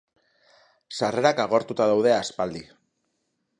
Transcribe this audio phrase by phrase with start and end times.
[0.99, 2.65] Sarrerak agortuta daude aspaldi.